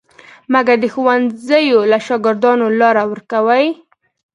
[0.53, 3.65] مګر د ښوونځیو له شاګردانو لاره ورکوي.